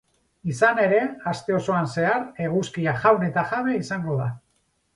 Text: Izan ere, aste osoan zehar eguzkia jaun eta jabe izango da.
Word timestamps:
Izan 0.51 0.79
ere, 0.83 1.01
aste 1.31 1.55
osoan 1.59 1.91
zehar 1.97 2.25
eguzkia 2.47 2.97
jaun 3.07 3.29
eta 3.31 3.47
jabe 3.53 3.79
izango 3.85 4.21
da. 4.25 4.31